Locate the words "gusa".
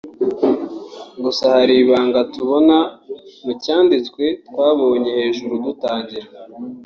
1.23-1.43